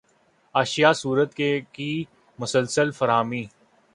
اشیائے 0.55 0.93
ضرورت 0.93 1.33
کی 1.73 1.91
مسلسل 2.39 2.91
فراہمی 2.91 3.45